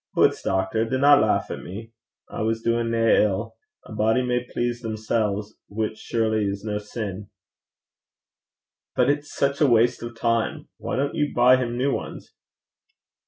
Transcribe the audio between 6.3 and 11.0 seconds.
ohn sinned.' 'But it's such waste of time! Why